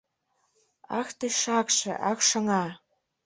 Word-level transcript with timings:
«Ах, 0.99 1.09
тый 1.19 1.31
шакше, 1.41 1.91
ах, 2.09 2.19
шыҥа 2.27 2.63